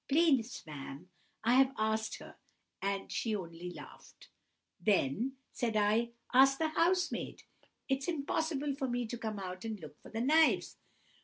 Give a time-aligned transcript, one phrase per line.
[0.09, 1.11] "'Please, ma'am,
[1.43, 2.35] I have asked her,
[2.81, 4.29] and she only laughed.'
[4.79, 7.43] "'Then,' said I, 'ask the housemaid.
[7.87, 10.77] It's impossible for me to come out and look for the knives.